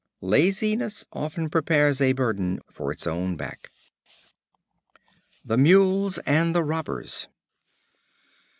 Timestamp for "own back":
3.05-3.69